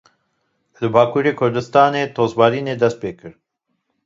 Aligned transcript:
Li 0.79 0.89
Bakurê 0.93 1.31
Kurdistanê 1.39 2.03
tozbarînê 2.15 2.75
dest 2.81 2.97
pê 3.01 3.11
kir. 3.19 3.33